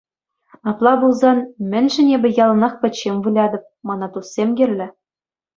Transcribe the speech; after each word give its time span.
Апла 0.69 0.93
пулсан 0.99 1.37
мӗншӗн 1.69 2.07
эпӗ 2.15 2.29
яланах 2.43 2.73
пӗччен 2.81 3.15
вылятӑп, 3.23 3.63
мана 3.87 4.07
туссем 4.13 4.49
кирлӗ. 4.57 4.87